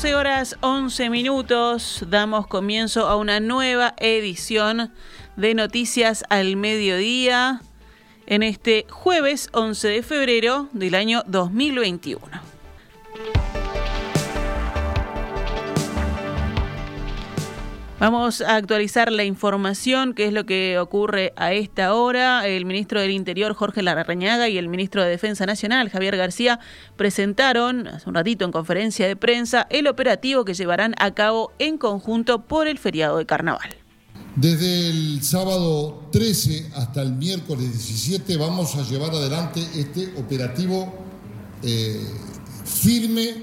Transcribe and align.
12 0.00 0.14
horas 0.14 0.56
11 0.62 1.10
minutos, 1.10 2.06
damos 2.08 2.46
comienzo 2.46 3.06
a 3.06 3.16
una 3.16 3.38
nueva 3.38 3.92
edición 3.98 4.90
de 5.36 5.52
Noticias 5.52 6.24
al 6.30 6.56
Mediodía 6.56 7.60
en 8.24 8.42
este 8.42 8.86
jueves 8.88 9.50
11 9.52 9.88
de 9.88 10.02
febrero 10.02 10.70
del 10.72 10.94
año 10.94 11.22
2021. 11.26 12.49
Vamos 18.00 18.40
a 18.40 18.56
actualizar 18.56 19.12
la 19.12 19.24
información, 19.24 20.14
qué 20.14 20.24
es 20.24 20.32
lo 20.32 20.46
que 20.46 20.78
ocurre 20.78 21.34
a 21.36 21.52
esta 21.52 21.92
hora. 21.92 22.48
El 22.48 22.64
ministro 22.64 22.98
del 22.98 23.10
Interior, 23.10 23.52
Jorge 23.52 23.82
Larrañaga, 23.82 24.48
y 24.48 24.56
el 24.56 24.68
ministro 24.68 25.04
de 25.04 25.10
Defensa 25.10 25.44
Nacional, 25.44 25.90
Javier 25.90 26.16
García, 26.16 26.60
presentaron 26.96 27.86
hace 27.88 28.08
un 28.08 28.14
ratito 28.14 28.46
en 28.46 28.52
conferencia 28.52 29.06
de 29.06 29.16
prensa 29.16 29.66
el 29.68 29.86
operativo 29.86 30.46
que 30.46 30.54
llevarán 30.54 30.94
a 30.98 31.10
cabo 31.10 31.52
en 31.58 31.76
conjunto 31.76 32.46
por 32.46 32.68
el 32.68 32.78
feriado 32.78 33.18
de 33.18 33.26
Carnaval. 33.26 33.68
Desde 34.34 34.88
el 34.88 35.22
sábado 35.22 36.08
13 36.10 36.70
hasta 36.76 37.02
el 37.02 37.12
miércoles 37.12 37.70
17 37.70 38.38
vamos 38.38 38.76
a 38.76 38.82
llevar 38.82 39.10
adelante 39.10 39.60
este 39.74 40.14
operativo 40.18 40.90
eh, 41.62 42.00
firme 42.64 43.34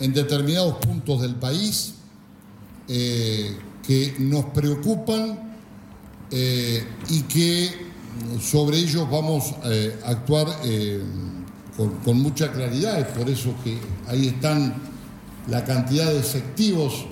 en 0.00 0.14
determinados 0.14 0.78
puntos 0.78 1.20
del 1.20 1.34
país 1.34 1.96
eh, 2.94 3.56
que 3.82 4.16
nos 4.18 4.44
preocupan 4.46 5.56
eh, 6.30 6.86
y 7.08 7.22
que 7.22 7.70
sobre 8.38 8.76
ellos 8.76 9.10
vamos 9.10 9.54
eh, 9.64 9.98
a 10.04 10.10
actuar 10.10 10.46
con, 12.04 12.20
mucha 12.20 12.52
claridad. 12.52 13.00
Es 13.00 13.06
por 13.06 13.30
eso 13.30 13.54
que 13.64 13.78
ahí 14.08 14.28
están 14.28 14.74
la 15.48 15.64
cantidad 15.64 16.12
de 16.12 16.18
efectivos 16.18 17.06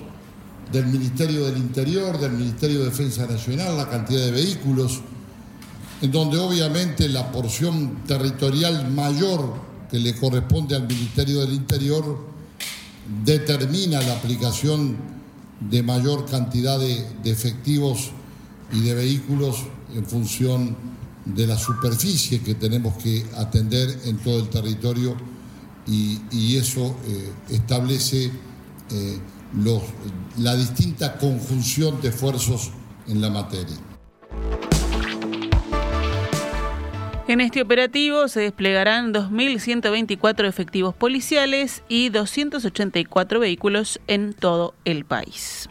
del 0.71 0.85
Ministerio 0.85 1.47
del 1.47 1.57
Interior, 1.57 2.19
del 2.19 2.33
Ministerio 2.33 2.81
de 2.81 2.85
Defensa 2.85 3.25
Nacional, 3.25 3.75
la 3.75 3.89
cantidad 3.89 4.23
de 4.23 4.31
vehículos, 4.31 5.01
en 6.03 6.11
donde 6.11 6.37
obviamente 6.37 7.09
la 7.09 7.31
porción 7.31 8.03
territorial 8.05 8.91
mayor 8.91 9.55
que 9.89 9.97
le 9.97 10.15
corresponde 10.15 10.75
al 10.75 10.87
Ministerio 10.87 11.39
del 11.39 11.53
Interior 11.53 12.19
determina 13.25 13.99
la 13.99 14.13
aplicación 14.13 15.20
de 15.69 15.83
mayor 15.83 16.25
cantidad 16.25 16.79
de, 16.79 17.05
efectivos 17.25 18.11
y 18.73 18.81
de 18.81 18.95
vehículos 18.95 19.63
en 19.93 20.05
función 20.05 20.75
de 21.25 21.45
la 21.45 21.57
superficie 21.57 22.41
que 22.41 22.55
tenemos 22.55 22.95
que 22.97 23.25
atender 23.37 24.01
en 24.05 24.17
todo 24.17 24.39
el 24.39 24.49
territorio 24.49 25.15
y, 25.87 26.19
eso 26.55 26.95
eh, 27.07 27.31
establece 27.49 28.31
eh, 28.91 29.19
la 30.37 30.55
distinta 30.55 31.17
conjunción 31.17 32.01
de 32.01 32.09
esfuerzos 32.09 32.71
en 33.07 33.19
la 33.21 33.29
materia. 33.29 33.90
En 37.27 37.39
este 37.39 37.61
operativo 37.61 38.27
se 38.27 38.41
desplegarán 38.41 39.13
2.124 39.13 40.47
efectivos 40.47 40.95
policiales 40.95 41.83
y 41.87 42.09
284 42.09 43.39
vehículos 43.39 44.01
en 44.07 44.33
todo 44.33 44.73
el 44.85 45.05
país. 45.05 45.69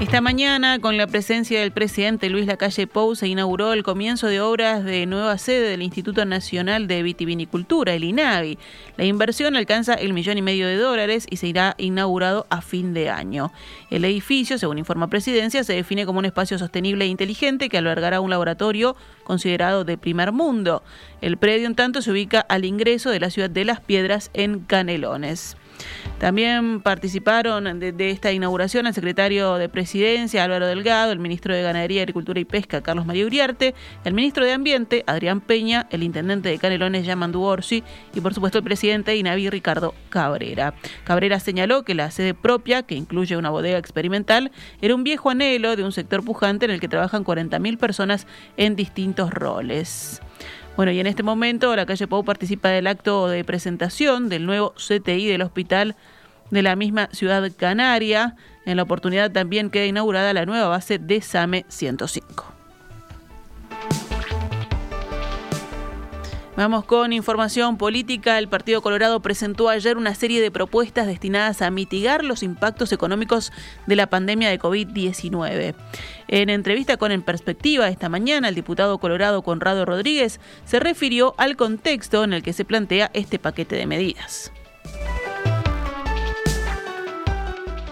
Esta 0.00 0.20
mañana, 0.20 0.78
con 0.78 0.96
la 0.96 1.08
presencia 1.08 1.58
del 1.60 1.72
presidente 1.72 2.30
Luis 2.30 2.46
Lacalle 2.46 2.86
Pou, 2.86 3.16
se 3.16 3.26
inauguró 3.26 3.72
el 3.72 3.82
comienzo 3.82 4.28
de 4.28 4.40
obras 4.40 4.84
de 4.84 5.06
nueva 5.06 5.36
sede 5.38 5.70
del 5.70 5.82
Instituto 5.82 6.24
Nacional 6.24 6.86
de 6.86 7.02
Vitivinicultura, 7.02 7.92
el 7.92 8.04
INAVI. 8.04 8.60
La 8.96 9.04
inversión 9.04 9.56
alcanza 9.56 9.94
el 9.94 10.12
millón 10.12 10.38
y 10.38 10.42
medio 10.42 10.68
de 10.68 10.76
dólares 10.76 11.26
y 11.28 11.38
se 11.38 11.48
irá 11.48 11.74
inaugurado 11.78 12.46
a 12.48 12.62
fin 12.62 12.94
de 12.94 13.10
año. 13.10 13.50
El 13.90 14.04
edificio, 14.04 14.56
según 14.56 14.78
informa 14.78 15.08
Presidencia, 15.08 15.64
se 15.64 15.72
define 15.72 16.06
como 16.06 16.20
un 16.20 16.26
espacio 16.26 16.60
sostenible 16.60 17.04
e 17.04 17.08
inteligente 17.08 17.68
que 17.68 17.78
albergará 17.78 18.20
un 18.20 18.30
laboratorio 18.30 18.94
considerado 19.24 19.82
de 19.82 19.98
primer 19.98 20.30
mundo. 20.30 20.84
El 21.20 21.38
predio, 21.38 21.66
en 21.66 21.74
tanto, 21.74 22.02
se 22.02 22.12
ubica 22.12 22.38
al 22.38 22.64
ingreso 22.64 23.10
de 23.10 23.18
la 23.18 23.30
ciudad 23.30 23.50
de 23.50 23.64
Las 23.64 23.80
Piedras 23.80 24.30
en 24.32 24.60
Canelones. 24.60 25.56
También 26.18 26.80
participaron 26.80 27.78
de, 27.78 28.10
esta 28.10 28.32
inauguración 28.32 28.88
el 28.88 28.94
secretario 28.94 29.54
de 29.54 29.68
Presidencia, 29.68 30.42
Álvaro 30.42 30.66
Delgado, 30.66 31.12
el 31.12 31.20
ministro 31.20 31.54
de 31.54 31.62
Ganadería, 31.62 32.02
Agricultura 32.02 32.40
y 32.40 32.44
Pesca, 32.44 32.82
Carlos 32.82 33.06
María 33.06 33.24
Uriarte, 33.24 33.74
el 34.04 34.14
ministro 34.14 34.44
de 34.44 34.52
Ambiente, 34.52 35.04
Adrián 35.06 35.40
Peña, 35.40 35.86
el 35.90 36.02
intendente 36.02 36.48
de 36.48 36.58
Canelones, 36.58 37.06
Yamandu 37.06 37.42
Orsi, 37.42 37.84
y 38.14 38.20
por 38.20 38.34
supuesto 38.34 38.58
el 38.58 38.64
presidente 38.64 39.12
de 39.12 39.18
INAVI, 39.18 39.48
Ricardo 39.48 39.94
Cabrera. 40.08 40.74
Cabrera 41.04 41.38
señaló 41.38 41.84
que 41.84 41.94
la 41.94 42.10
sede 42.10 42.34
propia, 42.34 42.82
que 42.82 42.96
incluye 42.96 43.36
una 43.36 43.50
bodega 43.50 43.78
experimental, 43.78 44.50
era 44.82 44.96
un 44.96 45.04
viejo 45.04 45.30
anhelo 45.30 45.76
de 45.76 45.84
un 45.84 45.92
sector 45.92 46.24
pujante 46.24 46.64
en 46.64 46.72
el 46.72 46.80
que 46.80 46.88
trabajan 46.88 47.24
40.000 47.24 47.78
personas 47.78 48.26
en 48.56 48.74
distintos 48.74 49.30
roles. 49.30 50.20
Bueno, 50.78 50.92
y 50.92 51.00
en 51.00 51.08
este 51.08 51.24
momento 51.24 51.74
la 51.74 51.86
calle 51.86 52.06
Pau 52.06 52.22
participa 52.22 52.68
del 52.68 52.86
acto 52.86 53.26
de 53.26 53.42
presentación 53.42 54.28
del 54.28 54.46
nuevo 54.46 54.74
CTI 54.76 55.26
del 55.26 55.42
hospital 55.42 55.96
de 56.52 56.62
la 56.62 56.76
misma 56.76 57.08
ciudad 57.10 57.50
canaria. 57.56 58.36
En 58.64 58.76
la 58.76 58.84
oportunidad 58.84 59.32
también 59.32 59.70
queda 59.70 59.86
inaugurada 59.86 60.32
la 60.32 60.46
nueva 60.46 60.68
base 60.68 61.00
de 61.00 61.20
SAME 61.20 61.64
105. 61.66 62.57
Vamos 66.58 66.84
con 66.84 67.12
información 67.12 67.78
política. 67.78 68.36
El 68.36 68.48
Partido 68.48 68.82
Colorado 68.82 69.20
presentó 69.20 69.68
ayer 69.68 69.96
una 69.96 70.16
serie 70.16 70.40
de 70.40 70.50
propuestas 70.50 71.06
destinadas 71.06 71.62
a 71.62 71.70
mitigar 71.70 72.24
los 72.24 72.42
impactos 72.42 72.90
económicos 72.90 73.52
de 73.86 73.94
la 73.94 74.08
pandemia 74.08 74.50
de 74.50 74.58
COVID-19. 74.58 75.76
En 76.26 76.50
entrevista 76.50 76.96
con 76.96 77.12
En 77.12 77.22
Perspectiva 77.22 77.86
esta 77.86 78.08
mañana, 78.08 78.48
el 78.48 78.56
diputado 78.56 78.98
colorado 78.98 79.42
Conrado 79.42 79.84
Rodríguez 79.84 80.40
se 80.64 80.80
refirió 80.80 81.32
al 81.38 81.54
contexto 81.54 82.24
en 82.24 82.32
el 82.32 82.42
que 82.42 82.52
se 82.52 82.64
plantea 82.64 83.12
este 83.14 83.38
paquete 83.38 83.76
de 83.76 83.86
medidas. 83.86 84.52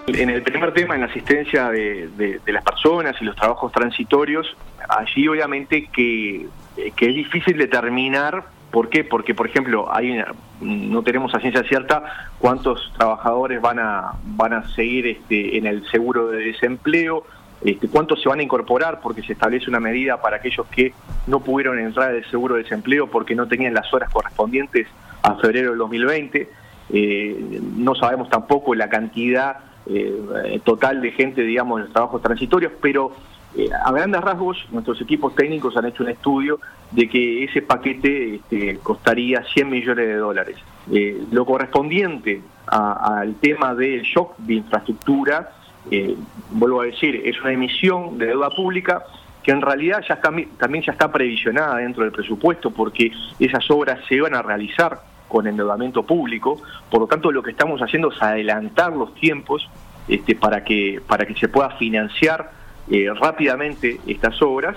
En 0.08 0.28
el 0.28 0.42
primer 0.42 0.74
tema, 0.74 0.96
en 0.96 1.02
la 1.02 1.06
asistencia 1.06 1.70
de, 1.70 2.40
las 2.46 2.64
personas 2.64 3.14
y 3.20 3.24
los 3.24 3.36
trabajos 3.36 3.70
transitorios, 3.70 4.56
allí 4.88 5.28
obviamente 5.28 5.88
que, 5.92 6.48
es 6.76 7.14
difícil 7.14 7.58
determinar 7.58 8.55
¿Por 8.76 8.90
qué? 8.90 9.04
Porque, 9.04 9.34
por 9.34 9.46
ejemplo, 9.46 9.88
hay 9.90 10.22
no 10.60 11.02
tenemos 11.02 11.34
a 11.34 11.40
ciencia 11.40 11.62
cierta 11.62 12.28
cuántos 12.38 12.92
trabajadores 12.98 13.58
van 13.62 13.78
a, 13.78 14.12
van 14.22 14.52
a 14.52 14.68
seguir 14.74 15.06
este, 15.06 15.56
en 15.56 15.64
el 15.64 15.88
seguro 15.88 16.28
de 16.28 16.44
desempleo, 16.44 17.24
este, 17.64 17.88
cuántos 17.88 18.20
se 18.20 18.28
van 18.28 18.40
a 18.40 18.42
incorporar 18.42 19.00
porque 19.00 19.22
se 19.22 19.32
establece 19.32 19.70
una 19.70 19.80
medida 19.80 20.20
para 20.20 20.36
aquellos 20.36 20.66
que 20.66 20.92
no 21.26 21.40
pudieron 21.40 21.78
entrar 21.78 22.10
al 22.10 22.22
seguro 22.30 22.56
de 22.56 22.64
desempleo 22.64 23.06
porque 23.06 23.34
no 23.34 23.48
tenían 23.48 23.72
las 23.72 23.90
horas 23.94 24.10
correspondientes 24.12 24.86
a 25.22 25.36
febrero 25.36 25.70
del 25.70 25.78
2020. 25.78 26.50
Eh, 26.90 27.60
no 27.78 27.94
sabemos 27.94 28.28
tampoco 28.28 28.74
la 28.74 28.90
cantidad 28.90 29.56
eh, 29.86 30.60
total 30.64 31.00
de 31.00 31.12
gente, 31.12 31.40
digamos, 31.40 31.78
en 31.78 31.84
los 31.84 31.94
trabajos 31.94 32.20
transitorios, 32.20 32.72
pero 32.82 33.12
eh, 33.56 33.70
a 33.72 33.90
grandes 33.90 34.20
rasgos, 34.20 34.66
nuestros 34.70 35.00
equipos 35.00 35.34
técnicos 35.34 35.76
han 35.76 35.86
hecho 35.86 36.02
un 36.02 36.10
estudio 36.10 36.60
de 36.90 37.08
que 37.08 37.44
ese 37.44 37.62
paquete 37.62 38.36
este, 38.36 38.78
costaría 38.82 39.42
100 39.54 39.70
millones 39.70 40.06
de 40.06 40.16
dólares. 40.16 40.56
Eh, 40.92 41.24
lo 41.30 41.46
correspondiente 41.46 42.42
al 42.66 43.34
tema 43.36 43.74
del 43.74 44.02
shock 44.02 44.36
de 44.38 44.54
infraestructura, 44.54 45.52
eh, 45.90 46.16
vuelvo 46.50 46.82
a 46.82 46.84
decir, 46.84 47.22
es 47.24 47.40
una 47.40 47.52
emisión 47.52 48.18
de 48.18 48.26
deuda 48.26 48.50
pública 48.50 49.04
que 49.42 49.52
en 49.52 49.62
realidad 49.62 50.04
ya 50.06 50.20
también 50.20 50.82
ya 50.84 50.92
está 50.92 51.10
previsionada 51.10 51.76
dentro 51.76 52.02
del 52.02 52.12
presupuesto 52.12 52.72
porque 52.72 53.12
esas 53.38 53.70
obras 53.70 54.00
se 54.08 54.20
van 54.20 54.34
a 54.34 54.42
realizar 54.42 55.00
con 55.28 55.46
endeudamiento 55.46 56.02
público, 56.02 56.60
por 56.90 57.00
lo 57.00 57.06
tanto 57.06 57.30
lo 57.32 57.42
que 57.42 57.52
estamos 57.52 57.80
haciendo 57.80 58.12
es 58.12 58.20
adelantar 58.20 58.92
los 58.92 59.14
tiempos 59.14 59.68
este, 60.08 60.34
para, 60.34 60.62
que, 60.64 61.00
para 61.06 61.24
que 61.26 61.34
se 61.34 61.48
pueda 61.48 61.70
financiar 61.70 62.50
eh, 62.90 63.08
rápidamente 63.14 64.00
estas 64.06 64.40
obras 64.42 64.76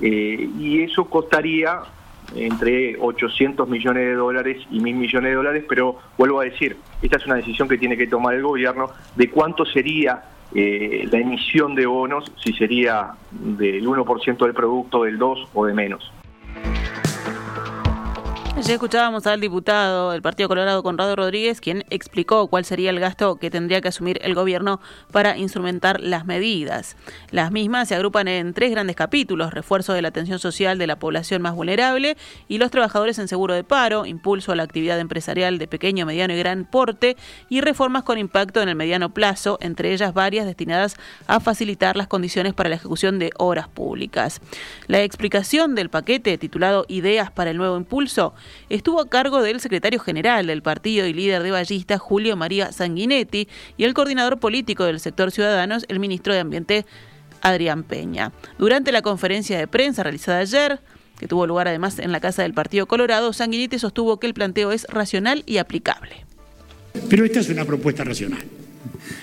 eh, 0.00 0.48
y 0.58 0.82
eso 0.82 1.04
costaría 1.06 1.80
entre 2.34 2.96
800 2.98 3.68
millones 3.68 4.04
de 4.04 4.14
dólares 4.14 4.58
y 4.70 4.80
mil 4.80 4.94
millones 4.94 5.30
de 5.30 5.34
dólares, 5.34 5.64
pero 5.68 5.98
vuelvo 6.16 6.40
a 6.40 6.44
decir, 6.44 6.76
esta 7.02 7.16
es 7.18 7.26
una 7.26 7.36
decisión 7.36 7.68
que 7.68 7.76
tiene 7.76 7.96
que 7.96 8.06
tomar 8.06 8.34
el 8.34 8.42
gobierno 8.42 8.90
de 9.16 9.30
cuánto 9.30 9.64
sería 9.64 10.22
eh, 10.54 11.08
la 11.10 11.18
emisión 11.18 11.74
de 11.74 11.86
bonos, 11.86 12.30
si 12.42 12.52
sería 12.52 13.10
del 13.30 13.86
1% 13.86 14.38
del 14.38 14.54
producto, 14.54 15.04
del 15.04 15.18
2% 15.18 15.48
o 15.54 15.66
de 15.66 15.74
menos. 15.74 16.12
Ya 18.66 18.74
escuchábamos 18.74 19.26
al 19.26 19.40
diputado 19.40 20.10
del 20.10 20.20
Partido 20.20 20.48
Colorado, 20.48 20.82
Conrado 20.82 21.16
Rodríguez, 21.16 21.62
quien 21.62 21.84
explicó 21.88 22.46
cuál 22.48 22.66
sería 22.66 22.90
el 22.90 23.00
gasto 23.00 23.36
que 23.36 23.50
tendría 23.50 23.80
que 23.80 23.88
asumir 23.88 24.20
el 24.22 24.34
gobierno 24.34 24.80
para 25.10 25.38
instrumentar 25.38 25.98
las 26.00 26.26
medidas. 26.26 26.96
Las 27.30 27.52
mismas 27.52 27.88
se 27.88 27.94
agrupan 27.94 28.28
en 28.28 28.52
tres 28.52 28.70
grandes 28.70 28.96
capítulos, 28.96 29.54
refuerzo 29.54 29.94
de 29.94 30.02
la 30.02 30.08
atención 30.08 30.38
social 30.38 30.76
de 30.76 30.86
la 30.86 30.98
población 30.98 31.40
más 31.40 31.54
vulnerable 31.54 32.18
y 32.48 32.58
los 32.58 32.70
trabajadores 32.70 33.18
en 33.18 33.28
seguro 33.28 33.54
de 33.54 33.64
paro, 33.64 34.04
impulso 34.04 34.52
a 34.52 34.56
la 34.56 34.62
actividad 34.62 35.00
empresarial 35.00 35.58
de 35.58 35.66
pequeño, 35.66 36.04
mediano 36.04 36.34
y 36.34 36.38
gran 36.38 36.66
porte 36.66 37.16
y 37.48 37.62
reformas 37.62 38.02
con 38.02 38.18
impacto 38.18 38.60
en 38.60 38.68
el 38.68 38.76
mediano 38.76 39.14
plazo, 39.14 39.58
entre 39.62 39.92
ellas 39.92 40.12
varias 40.12 40.44
destinadas 40.44 40.96
a 41.26 41.40
facilitar 41.40 41.96
las 41.96 42.08
condiciones 42.08 42.52
para 42.52 42.68
la 42.68 42.76
ejecución 42.76 43.18
de 43.18 43.32
obras 43.38 43.68
públicas. 43.68 44.42
La 44.86 45.02
explicación 45.02 45.74
del 45.74 45.88
paquete 45.88 46.36
titulado 46.36 46.84
Ideas 46.88 47.30
para 47.30 47.50
el 47.50 47.56
nuevo 47.56 47.78
impulso 47.78 48.34
estuvo 48.68 49.00
a 49.00 49.08
cargo 49.08 49.42
del 49.42 49.60
secretario 49.60 50.00
general 50.00 50.46
del 50.46 50.62
partido 50.62 51.06
y 51.06 51.12
líder 51.12 51.42
de 51.42 51.50
Ballista, 51.50 51.98
Julio 51.98 52.36
María 52.36 52.72
Sanguinetti, 52.72 53.48
y 53.76 53.84
el 53.84 53.94
coordinador 53.94 54.38
político 54.38 54.84
del 54.84 55.00
sector 55.00 55.30
Ciudadanos, 55.30 55.84
el 55.88 56.00
ministro 56.00 56.34
de 56.34 56.40
Ambiente, 56.40 56.86
Adrián 57.42 57.82
Peña. 57.82 58.32
Durante 58.58 58.92
la 58.92 59.02
conferencia 59.02 59.58
de 59.58 59.66
prensa 59.66 60.02
realizada 60.02 60.38
ayer, 60.38 60.80
que 61.18 61.28
tuvo 61.28 61.46
lugar 61.46 61.68
además 61.68 61.98
en 61.98 62.12
la 62.12 62.20
Casa 62.20 62.42
del 62.42 62.54
Partido 62.54 62.86
Colorado, 62.86 63.32
Sanguinetti 63.32 63.78
sostuvo 63.78 64.18
que 64.18 64.26
el 64.26 64.34
planteo 64.34 64.72
es 64.72 64.86
racional 64.88 65.42
y 65.46 65.58
aplicable. 65.58 66.24
Pero 67.08 67.24
esta 67.24 67.40
es 67.40 67.48
una 67.50 67.64
propuesta 67.64 68.04
racional. 68.04 68.42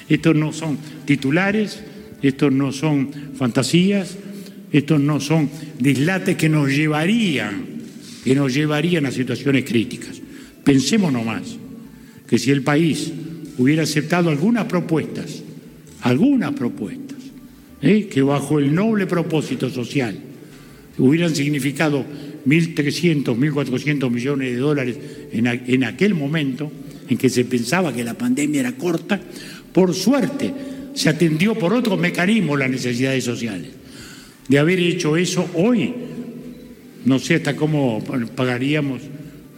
Estos 0.08 0.36
no 0.36 0.54
son 0.54 0.78
titulares, 1.06 1.84
estos 2.22 2.52
no 2.52 2.72
son 2.72 3.12
fantasías, 3.36 4.18
estos 4.72 5.00
no 5.00 5.20
son 5.20 5.50
dislates 5.80 6.36
que 6.36 6.50
nos 6.50 6.70
llevarían 6.70 7.77
que 8.28 8.36
nos 8.36 8.54
llevarían 8.54 9.06
a 9.06 9.12
situaciones 9.12 9.64
críticas. 9.64 10.20
Pensemos 10.62 11.14
nomás 11.14 11.56
que 12.28 12.38
si 12.38 12.52
el 12.52 12.62
país 12.62 13.14
hubiera 13.58 13.84
aceptado 13.84 14.30
algunas 14.30 14.66
propuestas, 14.66 15.44
algunas 16.02 16.52
propuestas, 16.52 17.20
¿eh? 17.82 18.10
que 18.12 18.22
bajo 18.22 18.60
el 18.60 18.76
noble 18.76 19.08
propósito 19.08 19.70
social 19.70 20.20
hubieran 20.98 21.34
significado 21.34 22.04
1.300, 22.46 23.24
1.400 23.38 24.10
millones 24.12 24.52
de 24.52 24.58
dólares 24.58 24.98
en, 25.32 25.48
en 25.48 25.86
aquel 25.86 26.14
momento 26.14 26.70
en 27.08 27.18
que 27.18 27.30
se 27.30 27.46
pensaba 27.46 27.94
que 27.94 28.04
la 28.04 28.18
pandemia 28.18 28.60
era 28.60 28.76
corta, 28.76 29.22
por 29.72 29.94
suerte 29.94 30.54
se 30.94 31.08
atendió 31.08 31.56
por 31.56 31.72
otros 31.72 31.98
mecanismos 31.98 32.60
las 32.60 32.70
necesidades 32.70 33.24
sociales. 33.24 33.70
De 34.50 34.60
haber 34.60 34.80
hecho 34.80 35.16
eso 35.16 35.50
hoy, 35.54 35.94
no 37.08 37.20
sé 37.20 37.36
hasta 37.36 37.56
cómo 37.56 38.04
pagaríamos 38.36 39.02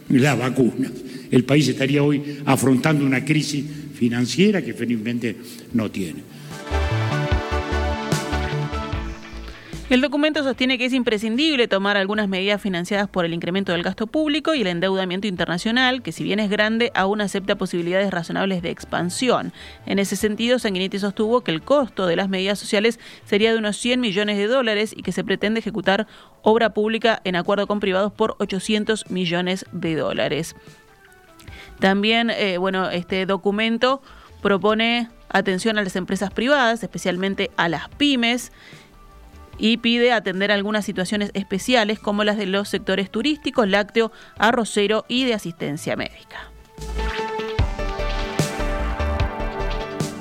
la 0.08 0.36
vacuna. 0.36 0.90
El 1.32 1.42
país 1.42 1.66
estaría 1.66 2.00
hoy 2.00 2.38
afrontando 2.44 3.04
una 3.04 3.24
crisis 3.24 3.64
financiera 3.94 4.62
que 4.62 4.72
felizmente 4.72 5.34
no 5.74 5.90
tiene. 5.90 6.22
El 9.90 10.02
documento 10.02 10.44
sostiene 10.44 10.78
que 10.78 10.84
es 10.84 10.92
imprescindible 10.92 11.66
tomar 11.66 11.96
algunas 11.96 12.28
medidas 12.28 12.62
financiadas 12.62 13.08
por 13.08 13.24
el 13.24 13.34
incremento 13.34 13.72
del 13.72 13.82
gasto 13.82 14.06
público 14.06 14.54
y 14.54 14.60
el 14.60 14.68
endeudamiento 14.68 15.26
internacional, 15.26 16.00
que 16.00 16.12
si 16.12 16.22
bien 16.22 16.38
es 16.38 16.48
grande, 16.48 16.92
aún 16.94 17.20
acepta 17.20 17.58
posibilidades 17.58 18.12
razonables 18.12 18.62
de 18.62 18.70
expansión. 18.70 19.52
En 19.86 19.98
ese 19.98 20.14
sentido, 20.14 20.60
Sanguinetti 20.60 21.00
sostuvo 21.00 21.40
que 21.40 21.50
el 21.50 21.62
costo 21.62 22.06
de 22.06 22.14
las 22.14 22.28
medidas 22.28 22.60
sociales 22.60 23.00
sería 23.24 23.50
de 23.50 23.58
unos 23.58 23.78
100 23.78 24.00
millones 24.00 24.36
de 24.38 24.46
dólares 24.46 24.94
y 24.96 25.02
que 25.02 25.10
se 25.10 25.24
pretende 25.24 25.58
ejecutar 25.58 26.06
obra 26.42 26.72
pública 26.72 27.20
en 27.24 27.34
acuerdo 27.34 27.66
con 27.66 27.80
privados 27.80 28.12
por 28.12 28.36
800 28.38 29.10
millones 29.10 29.66
de 29.72 29.96
dólares. 29.96 30.54
También, 31.80 32.30
eh, 32.30 32.58
bueno, 32.58 32.90
este 32.90 33.26
documento 33.26 34.02
propone 34.40 35.08
atención 35.30 35.78
a 35.78 35.82
las 35.82 35.96
empresas 35.96 36.30
privadas, 36.32 36.84
especialmente 36.84 37.50
a 37.56 37.68
las 37.68 37.88
pymes 37.88 38.52
y 39.60 39.76
pide 39.76 40.12
atender 40.12 40.50
algunas 40.50 40.86
situaciones 40.86 41.30
especiales 41.34 42.00
como 42.00 42.24
las 42.24 42.38
de 42.38 42.46
los 42.46 42.68
sectores 42.68 43.10
turísticos, 43.10 43.68
lácteo, 43.68 44.10
arrocero 44.38 45.04
y 45.06 45.24
de 45.26 45.34
asistencia 45.34 45.96
médica. 45.96 46.50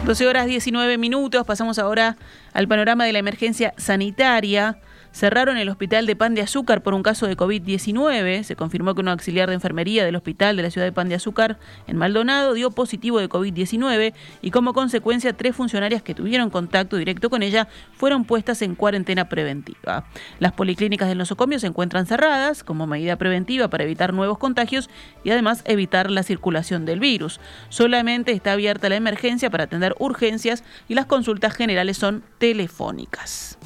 12 0.06 0.28
horas 0.28 0.46
19 0.46 0.98
minutos, 0.98 1.46
pasamos 1.46 1.80
ahora 1.80 2.18
al 2.52 2.68
panorama 2.68 3.06
de 3.06 3.14
la 3.14 3.20
emergencia 3.20 3.74
sanitaria. 3.78 4.80
Cerraron 5.12 5.58
el 5.58 5.70
hospital 5.70 6.06
de 6.06 6.16
Pan 6.16 6.36
de 6.36 6.42
Azúcar 6.42 6.84
por 6.84 6.94
un 6.94 7.04
caso 7.04 7.26
de 7.28 7.36
COVID-19. 7.36 8.44
Se 8.44 8.56
confirmó 8.56 8.94
que 8.94 9.02
un 9.02 9.08
auxiliar 9.08 9.50
de 9.50 9.56
enfermería 9.56 10.06
del 10.06 10.16
hospital 10.16 10.56
de 10.56 10.64
la 10.64 10.72
ciudad 10.72 10.86
de 10.86 10.92
Pan 10.92 11.10
de 11.10 11.16
Azúcar, 11.16 11.58
en 11.88 11.98
Maldonado, 11.98 12.54
dio 12.54 12.72
positivo 12.72 13.20
de 13.20 13.28
COVID-19 13.28 14.14
y 14.42 14.52
como 14.52 14.74
consecuencia 14.74 15.34
tres 15.34 15.56
funcionarias 15.56 16.04
que 16.04 16.14
tuvieron 16.14 16.50
contacto 16.50 16.98
directo 16.98 17.30
con 17.30 17.44
ella 17.44 17.68
fueron 17.94 18.24
puestas 18.24 18.62
en 18.62 18.76
cuarentena 18.76 19.30
preventiva. 19.30 20.06
Las 20.40 20.54
policlínicas 20.54 21.10
del 21.10 21.18
nosocomio 21.18 21.60
se 21.60 21.68
encuentran 21.68 22.06
cerradas 22.06 22.64
como 22.64 22.88
medida 22.88 23.16
preventiva 23.18 23.68
para 23.68 23.84
evitar 23.84 24.14
nuevos 24.14 24.38
contagios 24.38 24.90
y 25.24 25.32
además 25.32 25.64
evitar 25.66 26.12
la 26.12 26.24
circulación 26.24 26.86
del 26.86 27.00
virus. 27.00 27.40
Solamente 27.70 28.32
está 28.32 28.54
abierta 28.54 28.90
la 28.90 28.96
emergencia 28.96 29.50
para 29.50 29.66
atender 29.66 29.96
urgencias 30.00 30.64
y 30.88 30.94
las 30.94 31.08
consultas 31.08 31.54
generales 31.56 31.98
son 31.98 32.24
telefónicas. 32.38 33.58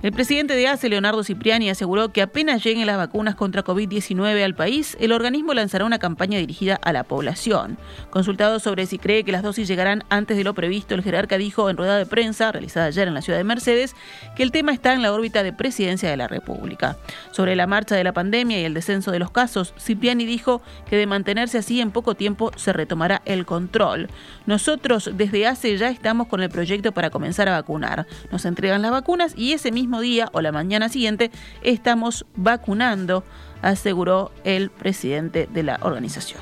El 0.00 0.12
presidente 0.12 0.54
de 0.54 0.68
ACE, 0.68 0.88
Leonardo 0.88 1.24
Cipriani, 1.24 1.70
aseguró 1.70 2.12
que 2.12 2.22
apenas 2.22 2.62
lleguen 2.62 2.86
las 2.86 2.96
vacunas 2.96 3.34
contra 3.34 3.64
COVID-19 3.64 4.44
al 4.44 4.54
país, 4.54 4.96
el 5.00 5.10
organismo 5.10 5.54
lanzará 5.54 5.84
una 5.84 5.98
campaña 5.98 6.38
dirigida 6.38 6.76
a 6.76 6.92
la 6.92 7.02
población. 7.02 7.78
Consultado 8.10 8.60
sobre 8.60 8.86
si 8.86 8.98
cree 8.98 9.24
que 9.24 9.32
las 9.32 9.42
dosis 9.42 9.66
llegarán 9.66 10.04
antes 10.08 10.36
de 10.36 10.44
lo 10.44 10.54
previsto, 10.54 10.94
el 10.94 11.02
jerarca 11.02 11.36
dijo 11.36 11.68
en 11.68 11.76
rueda 11.76 11.98
de 11.98 12.06
prensa 12.06 12.52
realizada 12.52 12.86
ayer 12.86 13.08
en 13.08 13.14
la 13.14 13.22
ciudad 13.22 13.40
de 13.40 13.44
Mercedes 13.44 13.96
que 14.36 14.44
el 14.44 14.52
tema 14.52 14.72
está 14.72 14.92
en 14.92 15.02
la 15.02 15.12
órbita 15.12 15.42
de 15.42 15.52
presidencia 15.52 16.08
de 16.08 16.16
la 16.16 16.28
República. 16.28 16.96
Sobre 17.32 17.56
la 17.56 17.66
marcha 17.66 17.96
de 17.96 18.04
la 18.04 18.12
pandemia 18.12 18.60
y 18.60 18.64
el 18.64 18.74
descenso 18.74 19.10
de 19.10 19.18
los 19.18 19.32
casos, 19.32 19.74
Cipriani 19.80 20.26
dijo 20.26 20.62
que 20.88 20.96
de 20.96 21.08
mantenerse 21.08 21.58
así 21.58 21.80
en 21.80 21.90
poco 21.90 22.14
tiempo 22.14 22.52
se 22.54 22.72
retomará 22.72 23.20
el 23.24 23.44
control. 23.46 24.08
Nosotros 24.46 25.10
desde 25.14 25.48
ACE 25.48 25.76
ya 25.76 25.88
estamos 25.88 26.28
con 26.28 26.40
el 26.40 26.50
proyecto 26.50 26.92
para 26.92 27.10
comenzar 27.10 27.48
a 27.48 27.52
vacunar. 27.52 28.06
Nos 28.30 28.44
entregan 28.44 28.80
las 28.80 28.92
vacunas 28.92 29.34
y 29.36 29.54
ese 29.54 29.72
mismo 29.72 29.87
día 29.96 30.28
o 30.32 30.40
la 30.40 30.52
mañana 30.52 30.88
siguiente 30.88 31.30
estamos 31.62 32.26
vacunando, 32.36 33.24
aseguró 33.62 34.32
el 34.44 34.70
presidente 34.70 35.48
de 35.52 35.62
la 35.62 35.78
organización. 35.82 36.40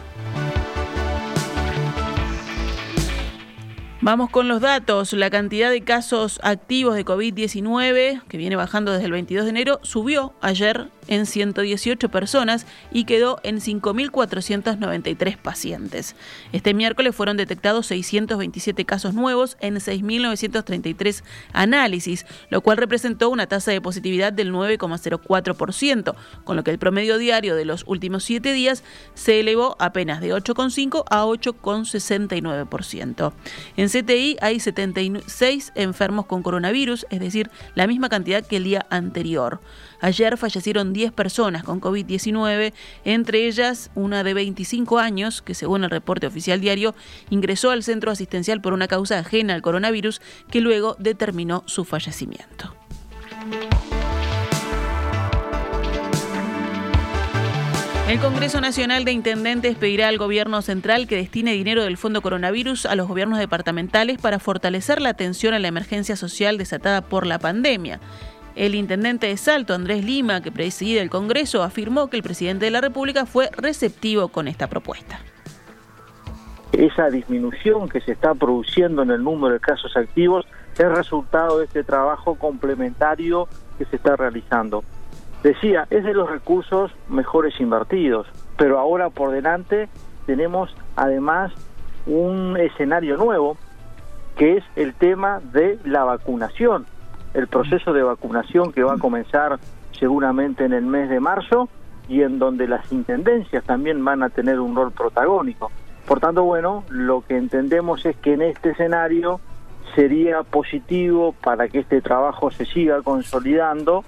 Vamos 4.06 4.30
con 4.30 4.46
los 4.46 4.60
datos. 4.60 5.14
La 5.14 5.30
cantidad 5.30 5.68
de 5.68 5.80
casos 5.80 6.38
activos 6.44 6.94
de 6.94 7.04
COVID-19, 7.04 8.22
que 8.28 8.36
viene 8.36 8.54
bajando 8.54 8.92
desde 8.92 9.06
el 9.06 9.12
22 9.12 9.44
de 9.44 9.50
enero, 9.50 9.80
subió 9.82 10.32
ayer 10.40 10.90
en 11.08 11.26
118 11.26 12.08
personas 12.08 12.66
y 12.92 13.04
quedó 13.04 13.38
en 13.42 13.60
5.493 13.60 15.36
pacientes. 15.36 16.14
Este 16.52 16.74
miércoles 16.74 17.14
fueron 17.14 17.36
detectados 17.36 17.86
627 17.86 18.84
casos 18.84 19.14
nuevos 19.14 19.56
en 19.60 19.76
6.933 19.76 21.22
análisis, 21.52 22.26
lo 22.50 22.60
cual 22.60 22.78
representó 22.78 23.30
una 23.30 23.46
tasa 23.46 23.70
de 23.70 23.80
positividad 23.80 24.32
del 24.32 24.52
9,04%, 24.52 26.14
con 26.44 26.56
lo 26.56 26.64
que 26.64 26.70
el 26.70 26.78
promedio 26.78 27.18
diario 27.18 27.56
de 27.56 27.64
los 27.64 27.84
últimos 27.86 28.24
siete 28.24 28.52
días 28.52 28.82
se 29.14 29.40
elevó 29.40 29.76
apenas 29.78 30.20
de 30.20 30.34
8,5 30.34 31.04
a 31.08 31.24
8,69%. 31.24 33.32
En 33.76 33.88
CTI 33.88 34.36
hay 34.40 34.60
76 34.60 35.72
enfermos 35.74 36.26
con 36.26 36.42
coronavirus, 36.42 37.06
es 37.10 37.20
decir, 37.20 37.50
la 37.74 37.86
misma 37.86 38.08
cantidad 38.08 38.44
que 38.44 38.56
el 38.56 38.64
día 38.64 38.86
anterior. 38.90 39.60
Ayer 40.00 40.36
fallecieron 40.36 40.92
10 40.92 41.12
personas 41.12 41.64
con 41.64 41.80
COVID-19, 41.80 42.72
entre 43.04 43.46
ellas 43.46 43.90
una 43.94 44.22
de 44.22 44.34
25 44.34 44.98
años, 44.98 45.42
que 45.42 45.54
según 45.54 45.84
el 45.84 45.90
reporte 45.90 46.26
oficial 46.26 46.60
diario, 46.60 46.94
ingresó 47.30 47.70
al 47.70 47.82
centro 47.82 48.10
asistencial 48.10 48.60
por 48.60 48.72
una 48.72 48.88
causa 48.88 49.18
ajena 49.18 49.54
al 49.54 49.62
coronavirus, 49.62 50.20
que 50.50 50.60
luego 50.60 50.96
determinó 50.98 51.62
su 51.66 51.84
fallecimiento. 51.84 52.74
El 58.08 58.20
Congreso 58.20 58.60
Nacional 58.60 59.04
de 59.04 59.10
Intendentes 59.10 59.76
pedirá 59.76 60.06
al 60.06 60.16
Gobierno 60.16 60.62
Central 60.62 61.08
que 61.08 61.16
destine 61.16 61.52
dinero 61.54 61.82
del 61.82 61.96
Fondo 61.96 62.22
Coronavirus 62.22 62.86
a 62.86 62.94
los 62.94 63.08
gobiernos 63.08 63.40
departamentales 63.40 64.18
para 64.18 64.38
fortalecer 64.38 65.02
la 65.02 65.08
atención 65.08 65.54
a 65.54 65.58
la 65.58 65.66
emergencia 65.66 66.14
social 66.14 66.56
desatada 66.56 67.00
por 67.00 67.26
la 67.26 67.40
pandemia. 67.40 67.98
El 68.56 68.74
intendente 68.74 69.26
de 69.26 69.36
Salto, 69.36 69.74
Andrés 69.74 70.02
Lima, 70.02 70.40
que 70.40 70.50
preside 70.50 71.02
el 71.02 71.10
Congreso, 71.10 71.62
afirmó 71.62 72.08
que 72.08 72.16
el 72.16 72.22
presidente 72.22 72.64
de 72.64 72.70
la 72.70 72.80
República 72.80 73.26
fue 73.26 73.50
receptivo 73.54 74.28
con 74.28 74.48
esta 74.48 74.66
propuesta. 74.66 75.20
Esa 76.72 77.10
disminución 77.10 77.86
que 77.90 78.00
se 78.00 78.12
está 78.12 78.34
produciendo 78.34 79.02
en 79.02 79.10
el 79.10 79.22
número 79.22 79.52
de 79.52 79.60
casos 79.60 79.94
activos 79.94 80.46
es 80.78 80.88
resultado 80.88 81.58
de 81.58 81.66
este 81.66 81.84
trabajo 81.84 82.36
complementario 82.36 83.46
que 83.76 83.84
se 83.84 83.96
está 83.96 84.16
realizando. 84.16 84.84
decía, 85.42 85.86
es 85.90 86.02
de 86.02 86.14
los 86.14 86.30
recursos 86.30 86.90
mejores 87.10 87.60
invertidos, 87.60 88.26
pero 88.56 88.78
ahora 88.78 89.10
por 89.10 89.32
delante 89.32 89.90
tenemos 90.24 90.74
además 90.96 91.52
un 92.06 92.56
escenario 92.58 93.18
nuevo, 93.18 93.58
que 94.38 94.56
es 94.56 94.64
el 94.76 94.94
tema 94.94 95.40
de 95.52 95.78
la 95.84 96.04
vacunación, 96.04 96.86
el 97.36 97.48
proceso 97.48 97.92
de 97.92 98.02
vacunación 98.02 98.72
que 98.72 98.82
va 98.82 98.94
a 98.94 98.98
comenzar 98.98 99.58
seguramente 99.92 100.64
en 100.64 100.72
el 100.72 100.86
mes 100.86 101.10
de 101.10 101.20
marzo 101.20 101.68
y 102.08 102.22
en 102.22 102.38
donde 102.38 102.66
las 102.66 102.90
intendencias 102.90 103.62
también 103.64 104.02
van 104.02 104.22
a 104.22 104.30
tener 104.30 104.58
un 104.58 104.74
rol 104.74 104.90
protagónico. 104.92 105.70
Por 106.06 106.18
tanto, 106.18 106.44
bueno, 106.44 106.84
lo 106.88 107.20
que 107.20 107.36
entendemos 107.36 108.06
es 108.06 108.16
que 108.16 108.32
en 108.32 108.42
este 108.42 108.70
escenario 108.70 109.40
sería 109.94 110.44
positivo 110.44 111.34
para 111.42 111.68
que 111.68 111.80
este 111.80 112.00
trabajo 112.00 112.50
se 112.50 112.64
siga 112.64 113.02
consolidando, 113.02 114.04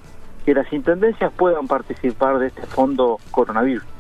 que 0.47 0.54
las 0.54 0.73
intendencias 0.73 1.30
puedan 1.32 1.66
participar 1.66 2.38
de 2.38 2.47
este 2.47 2.62
fondo 2.62 3.18
coronavirus. 3.30 3.97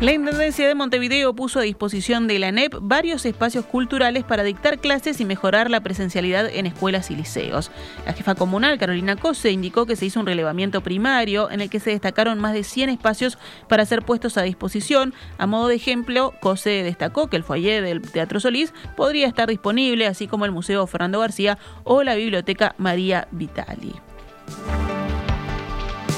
La 0.00 0.14
Intendencia 0.14 0.66
de 0.66 0.74
Montevideo 0.74 1.34
puso 1.34 1.58
a 1.58 1.62
disposición 1.62 2.26
de 2.26 2.38
la 2.38 2.50
NEP 2.52 2.74
varios 2.80 3.26
espacios 3.26 3.66
culturales 3.66 4.24
para 4.24 4.42
dictar 4.42 4.78
clases 4.78 5.20
y 5.20 5.26
mejorar 5.26 5.70
la 5.70 5.82
presencialidad 5.82 6.48
en 6.48 6.64
escuelas 6.64 7.10
y 7.10 7.16
liceos. 7.16 7.70
La 8.06 8.14
jefa 8.14 8.34
comunal, 8.34 8.78
Carolina 8.78 9.16
Cose, 9.16 9.50
indicó 9.50 9.84
que 9.84 9.96
se 9.96 10.06
hizo 10.06 10.18
un 10.18 10.24
relevamiento 10.24 10.80
primario 10.80 11.50
en 11.50 11.60
el 11.60 11.68
que 11.68 11.80
se 11.80 11.90
destacaron 11.90 12.38
más 12.38 12.54
de 12.54 12.64
100 12.64 12.88
espacios 12.88 13.36
para 13.68 13.84
ser 13.84 14.00
puestos 14.00 14.38
a 14.38 14.42
disposición. 14.42 15.12
A 15.36 15.46
modo 15.46 15.68
de 15.68 15.74
ejemplo, 15.74 16.32
Cose 16.40 16.82
destacó 16.82 17.28
que 17.28 17.36
el 17.36 17.44
foyer 17.44 17.84
del 17.84 18.00
Teatro 18.00 18.40
Solís 18.40 18.72
podría 18.96 19.28
estar 19.28 19.50
disponible, 19.50 20.06
así 20.06 20.26
como 20.26 20.46
el 20.46 20.50
Museo 20.50 20.86
Fernando 20.86 21.20
García 21.20 21.58
o 21.84 22.02
la 22.04 22.14
Biblioteca 22.14 22.74
María 22.78 23.28
Vitali. 23.32 23.92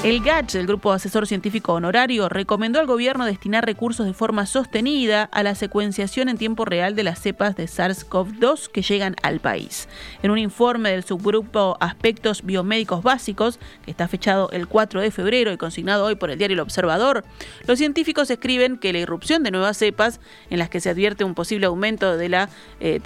El 0.03 0.19
GACH, 0.19 0.55
el 0.55 0.67
Grupo 0.67 0.91
Asesor 0.91 1.27
Científico 1.27 1.71
Honorario, 1.71 2.27
recomendó 2.27 2.81
al 2.81 2.87
gobierno 2.87 3.25
destinar 3.25 3.65
recursos 3.65 4.05
de 4.05 4.13
forma 4.13 4.45
sostenida 4.45 5.23
a 5.31 5.43
la 5.43 5.55
secuenciación 5.55 6.27
en 6.27 6.37
tiempo 6.37 6.65
real 6.65 6.93
de 6.93 7.03
las 7.03 7.21
cepas 7.21 7.55
de 7.55 7.67
SARS-CoV-2 7.67 8.67
que 8.67 8.81
llegan 8.81 9.15
al 9.23 9.39
país. 9.39 9.87
En 10.21 10.31
un 10.31 10.39
informe 10.39 10.91
del 10.91 11.05
subgrupo 11.05 11.77
Aspectos 11.79 12.43
Biomédicos 12.43 13.01
Básicos, 13.01 13.59
que 13.85 13.91
está 13.91 14.09
fechado 14.09 14.49
el 14.51 14.67
4 14.67 14.99
de 14.99 15.09
febrero 15.09 15.53
y 15.53 15.57
consignado 15.57 16.03
hoy 16.03 16.15
por 16.15 16.31
el 16.31 16.37
diario 16.37 16.55
El 16.55 16.59
Observador, 16.59 17.23
los 17.65 17.79
científicos 17.79 18.29
escriben 18.29 18.79
que 18.79 18.91
la 18.91 18.99
irrupción 18.99 19.41
de 19.41 19.51
nuevas 19.51 19.77
cepas, 19.77 20.19
en 20.49 20.59
las 20.59 20.69
que 20.69 20.81
se 20.81 20.89
advierte 20.89 21.23
un 21.23 21.33
posible 21.33 21.67
aumento 21.67 22.17
de 22.17 22.27
la 22.27 22.49
eh, 22.81 22.99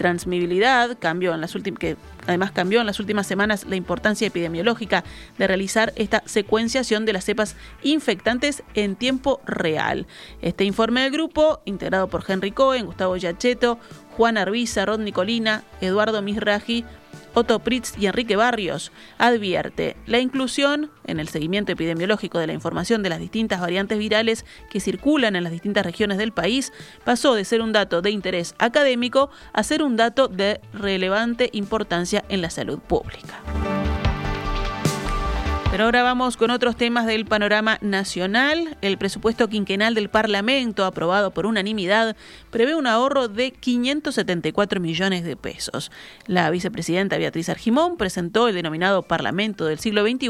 cambio 1.00 1.36
en 1.36 1.42
las 1.42 1.54
últimas 1.54 1.80
que 1.80 1.96
Además, 2.28 2.52
cambió 2.52 2.82
en 2.82 2.86
las 2.86 3.00
últimas 3.00 3.26
semanas 3.26 3.66
la 3.70 3.78
importancia 3.78 4.28
epidemiológica 4.28 5.06
de 5.38 5.48
realizar 5.48 5.94
esta 5.96 6.24
secuenciación 6.26 6.87
de 6.88 7.12
las 7.12 7.26
cepas 7.26 7.58
infectantes 7.84 8.64
en 8.74 8.96
tiempo 8.96 9.42
real. 9.46 10.08
Este 10.42 10.64
informe 10.64 11.02
del 11.02 11.12
grupo, 11.12 11.60
integrado 11.66 12.08
por 12.08 12.24
Henry 12.26 12.52
Cohen, 12.52 12.86
Gustavo 12.86 13.18
Yacheto, 13.18 13.78
Juan 14.16 14.38
Arbiza, 14.38 14.86
Rod 14.86 15.00
Nicolina, 15.00 15.66
Eduardo 15.82 16.22
Misraji, 16.22 16.86
Otto 17.34 17.60
Pritz 17.60 17.94
y 18.00 18.08
Enrique 18.08 18.38
Barrios, 18.38 18.94
advierte 19.18 19.98
la 20.06 20.20
inclusión 20.20 20.90
en 21.06 21.20
el 21.20 21.28
seguimiento 21.28 21.74
epidemiológico 21.74 22.40
de 22.40 22.48
la 22.48 22.54
información 22.54 23.04
de 23.04 23.10
las 23.10 23.20
distintas 23.20 23.60
variantes 23.60 24.00
virales 24.00 24.46
que 24.70 24.80
circulan 24.80 25.36
en 25.36 25.44
las 25.44 25.52
distintas 25.52 25.86
regiones 25.86 26.18
del 26.18 26.32
país 26.32 26.72
pasó 27.04 27.36
de 27.36 27.44
ser 27.46 27.62
un 27.62 27.74
dato 27.74 28.02
de 28.02 28.12
interés 28.12 28.56
académico 28.60 29.30
a 29.52 29.62
ser 29.64 29.84
un 29.84 29.98
dato 29.98 30.30
de 30.30 30.62
relevante 30.74 31.50
importancia 31.52 32.24
en 32.30 32.42
la 32.42 32.50
salud 32.50 32.80
pública. 32.80 33.44
Pero 35.70 35.84
ahora 35.84 36.02
vamos 36.02 36.38
con 36.38 36.50
otros 36.50 36.78
temas 36.78 37.06
del 37.06 37.26
panorama 37.26 37.78
nacional. 37.82 38.78
El 38.82 38.98
presupuesto 38.98 39.50
quinquenal 39.50 39.96
del 39.96 40.10
Parlamento, 40.10 40.86
aprobado 40.86 41.32
por 41.32 41.46
unanimidad, 41.46 42.16
prevé 42.52 42.74
un 42.74 42.88
ahorro 42.88 43.28
de 43.28 43.52
574 43.52 44.80
millones 44.80 45.26
de 45.26 45.36
pesos. 45.36 45.92
La 46.26 46.50
vicepresidenta 46.52 47.18
Beatriz 47.18 47.50
Argimón 47.50 47.98
presentó 47.98 48.48
el 48.48 48.56
denominado 48.56 49.04
Parlamento 49.04 49.66
del 49.66 49.78
siglo 49.78 50.04
XXI, 50.04 50.30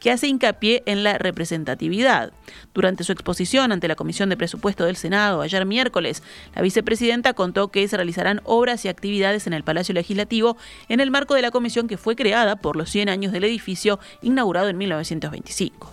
que 0.00 0.12
hace 0.12 0.28
hincapié 0.28 0.82
en 0.86 1.04
la 1.04 1.18
representatividad. 1.18 2.32
Durante 2.72 3.04
su 3.04 3.12
exposición 3.12 3.72
ante 3.72 3.86
la 3.86 3.96
Comisión 3.96 4.30
de 4.30 4.38
Presupuesto 4.38 4.86
del 4.86 4.96
Senado 4.96 5.42
ayer 5.42 5.66
miércoles, 5.66 6.22
la 6.54 6.62
vicepresidenta 6.62 7.34
contó 7.34 7.68
que 7.68 7.86
se 7.86 7.96
realizarán 7.96 8.40
obras 8.44 8.86
y 8.86 8.88
actividades 8.88 9.46
en 9.46 9.52
el 9.52 9.62
Palacio 9.62 9.94
Legislativo 9.94 10.56
en 10.88 11.00
el 11.00 11.10
marco 11.10 11.34
de 11.34 11.42
la 11.42 11.50
comisión 11.50 11.86
que 11.86 11.98
fue 11.98 12.16
creada 12.16 12.56
por 12.56 12.76
los 12.76 12.88
100 12.88 13.10
años 13.10 13.32
del 13.32 13.44
edificio 13.44 14.00
inaugurado 14.22 14.69
en 14.70 14.78
1925. 14.78 15.88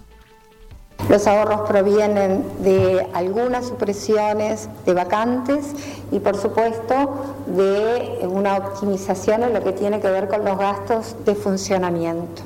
Los 1.10 1.26
ahorros 1.26 1.62
provienen 1.70 2.44
de 2.64 3.08
algunas 3.14 3.68
supresiones 3.68 4.68
de 4.86 4.94
vacantes 4.94 5.74
y 6.12 6.20
por 6.20 6.36
supuesto 6.36 7.36
de 7.48 8.28
una 8.28 8.58
optimización 8.58 9.44
en 9.44 9.54
lo 9.54 9.64
que 9.64 9.72
tiene 9.72 10.02
que 10.02 10.10
ver 10.10 10.28
con 10.28 10.44
los 10.44 10.58
gastos 10.58 11.16
de 11.24 11.34
funcionamiento. 11.36 12.42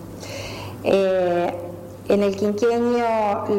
Eh, 0.83 1.55
en 2.07 2.23
el 2.23 2.35
quinquenio 2.35 3.05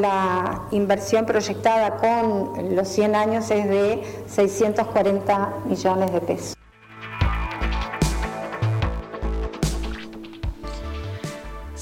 la 0.00 0.62
inversión 0.70 1.26
proyectada 1.26 1.96
con 1.96 2.76
los 2.76 2.86
100 2.86 3.16
años 3.16 3.50
es 3.50 3.68
de 3.68 4.02
640 4.28 5.54
millones 5.66 6.12
de 6.12 6.20
pesos. 6.20 6.61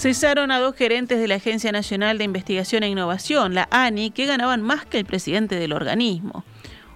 Cesaron 0.00 0.50
a 0.50 0.60
dos 0.60 0.76
gerentes 0.76 1.18
de 1.20 1.28
la 1.28 1.34
Agencia 1.34 1.72
Nacional 1.72 2.16
de 2.16 2.24
Investigación 2.24 2.82
e 2.82 2.88
Innovación, 2.88 3.52
la 3.52 3.68
ANI, 3.70 4.10
que 4.12 4.24
ganaban 4.24 4.62
más 4.62 4.86
que 4.86 4.98
el 4.98 5.04
presidente 5.04 5.56
del 5.56 5.74
organismo. 5.74 6.42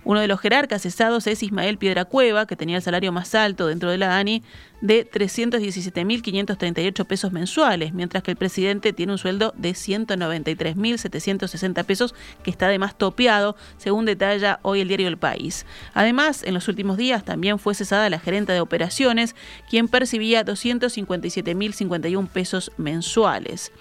Uno 0.04 0.20
de 0.20 0.28
los 0.28 0.38
jerarcas 0.38 0.82
cesados 0.82 1.26
es 1.26 1.42
Ismael 1.42 1.78
Piedra 1.78 2.04
Cueva, 2.04 2.46
que 2.46 2.56
tenía 2.56 2.76
el 2.76 2.82
salario 2.82 3.10
más 3.10 3.34
alto 3.34 3.66
dentro 3.66 3.90
de 3.90 3.96
la 3.96 4.18
ANI 4.18 4.42
de 4.82 5.10
317.538 5.10 7.06
pesos 7.06 7.32
mensuales, 7.32 7.94
mientras 7.94 8.22
que 8.22 8.32
el 8.32 8.36
presidente 8.36 8.92
tiene 8.92 9.12
un 9.12 9.18
sueldo 9.18 9.54
de 9.56 9.70
193.760 9.70 11.84
pesos, 11.84 12.14
que 12.42 12.50
está 12.50 12.66
además 12.66 12.98
topeado, 12.98 13.56
según 13.78 14.04
detalla 14.04 14.58
hoy 14.60 14.82
el 14.82 14.88
diario 14.88 15.08
El 15.08 15.16
País. 15.16 15.64
Además, 15.94 16.42
en 16.42 16.52
los 16.52 16.68
últimos 16.68 16.98
días 16.98 17.24
también 17.24 17.58
fue 17.58 17.74
cesada 17.74 18.10
la 18.10 18.20
gerente 18.20 18.52
de 18.52 18.60
operaciones, 18.60 19.34
quien 19.70 19.88
percibía 19.88 20.44
257.051 20.44 22.28
pesos 22.28 22.72
mensuales. 22.76 23.72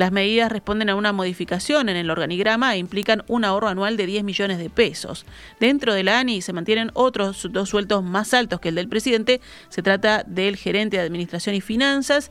Las 0.00 0.12
medidas 0.12 0.50
responden 0.50 0.88
a 0.88 0.94
una 0.94 1.12
modificación 1.12 1.90
en 1.90 1.96
el 1.98 2.08
organigrama 2.08 2.74
e 2.74 2.78
implican 2.78 3.22
un 3.28 3.44
ahorro 3.44 3.68
anual 3.68 3.98
de 3.98 4.06
10 4.06 4.24
millones 4.24 4.56
de 4.56 4.70
pesos. 4.70 5.26
Dentro 5.60 5.92
de 5.92 6.02
la 6.02 6.18
ANI 6.18 6.40
se 6.40 6.54
mantienen 6.54 6.90
otros 6.94 7.46
dos 7.50 7.68
sueldos 7.68 8.02
más 8.02 8.32
altos 8.32 8.60
que 8.60 8.70
el 8.70 8.76
del 8.76 8.88
presidente. 8.88 9.42
Se 9.68 9.82
trata 9.82 10.24
del 10.26 10.56
gerente 10.56 10.96
de 10.96 11.02
Administración 11.02 11.54
y 11.54 11.60
Finanzas 11.60 12.30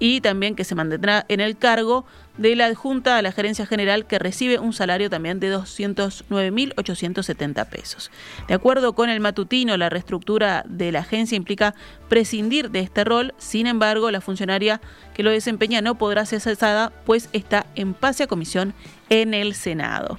y 0.00 0.20
también 0.20 0.56
que 0.56 0.64
se 0.64 0.74
mantendrá 0.74 1.24
en 1.28 1.38
el 1.38 1.56
cargo 1.56 2.04
de 2.38 2.56
la 2.56 2.66
adjunta 2.66 3.18
a 3.18 3.22
la 3.22 3.30
gerencia 3.32 3.66
general 3.66 4.06
que 4.06 4.18
recibe 4.18 4.58
un 4.58 4.72
salario 4.72 5.10
también 5.10 5.40
de 5.40 5.54
209.870 5.54 7.68
pesos. 7.68 8.10
De 8.48 8.54
acuerdo 8.54 8.94
con 8.94 9.10
el 9.10 9.20
matutino, 9.20 9.76
la 9.76 9.90
reestructura 9.90 10.64
de 10.66 10.90
la 10.90 11.00
agencia 11.00 11.36
implica 11.36 11.74
prescindir 12.08 12.70
de 12.70 12.80
este 12.80 13.04
rol, 13.04 13.34
sin 13.36 13.66
embargo, 13.66 14.10
la 14.10 14.22
funcionaria 14.22 14.80
que 15.12 15.22
lo 15.22 15.30
desempeña 15.30 15.82
no 15.82 15.96
podrá 15.96 16.24
ser 16.24 16.40
cesada, 16.40 16.94
pues 17.04 17.28
está 17.34 17.66
en 17.74 17.92
pase 17.92 18.22
a 18.22 18.26
comisión 18.26 18.72
en 19.10 19.34
el 19.34 19.54
Senado. 19.54 20.18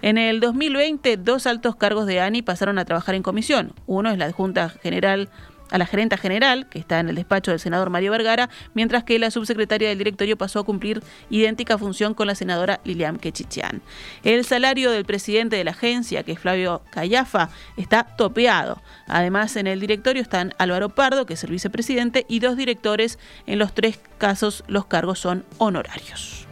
En 0.00 0.16
el 0.16 0.40
2020, 0.40 1.18
dos 1.18 1.46
altos 1.46 1.76
cargos 1.76 2.06
de 2.06 2.20
ANI 2.20 2.40
pasaron 2.40 2.78
a 2.78 2.86
trabajar 2.86 3.14
en 3.14 3.22
comisión. 3.22 3.74
Uno 3.86 4.10
es 4.10 4.16
la 4.16 4.24
adjunta 4.24 4.70
general 4.70 5.28
a 5.70 5.78
la 5.78 5.86
gerenta 5.86 6.16
general, 6.16 6.68
que 6.68 6.78
está 6.78 7.00
en 7.00 7.08
el 7.08 7.14
despacho 7.14 7.50
del 7.50 7.60
senador 7.60 7.90
Mario 7.90 8.12
Vergara, 8.12 8.48
mientras 8.74 9.04
que 9.04 9.18
la 9.18 9.30
subsecretaria 9.30 9.88
del 9.88 9.98
directorio 9.98 10.36
pasó 10.36 10.60
a 10.60 10.64
cumplir 10.64 11.02
idéntica 11.30 11.78
función 11.78 12.14
con 12.14 12.26
la 12.26 12.34
senadora 12.34 12.80
Lilian 12.84 13.18
Quechichian. 13.18 13.82
El 14.24 14.44
salario 14.44 14.90
del 14.90 15.04
presidente 15.04 15.56
de 15.56 15.64
la 15.64 15.72
agencia, 15.72 16.22
que 16.22 16.32
es 16.32 16.38
Flavio 16.38 16.82
Callafa, 16.90 17.50
está 17.76 18.04
topeado. 18.04 18.82
Además, 19.06 19.56
en 19.56 19.66
el 19.66 19.80
directorio 19.80 20.22
están 20.22 20.54
Álvaro 20.58 20.90
Pardo, 20.90 21.26
que 21.26 21.34
es 21.34 21.44
el 21.44 21.50
vicepresidente, 21.50 22.26
y 22.28 22.40
dos 22.40 22.56
directores. 22.56 23.18
En 23.46 23.58
los 23.58 23.74
tres 23.74 24.00
casos, 24.18 24.64
los 24.68 24.86
cargos 24.86 25.18
son 25.18 25.44
honorarios. 25.58 26.46